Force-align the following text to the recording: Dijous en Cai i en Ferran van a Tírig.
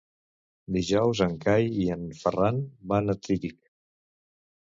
Dijous 0.77 1.19
en 1.25 1.35
Cai 1.43 1.67
i 1.83 1.85
en 1.97 2.07
Ferran 2.23 2.61
van 2.93 3.15
a 3.15 3.17
Tírig. 3.27 3.59